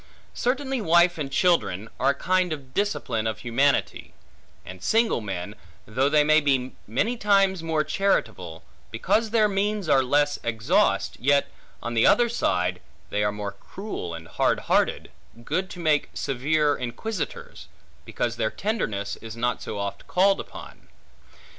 [0.33, 4.15] Certainly wife and children are a kind of discipline of humanity;
[4.65, 5.53] and single men,
[5.85, 11.51] though they may be many times more charitable, because their means are less exhaust, yet,
[11.83, 15.11] on the other side, they are more cruel and hardhearted
[15.43, 17.67] (good to make severe inquisitors),
[18.03, 20.87] because their tenderness is not so oft called upon.